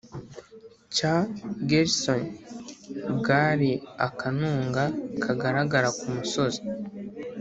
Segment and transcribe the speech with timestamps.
[0.95, 1.15] cya
[1.69, 2.27] gersony
[3.17, 3.69] bwari
[4.07, 4.83] akanunga
[5.23, 6.61] kagaragara k'umusozi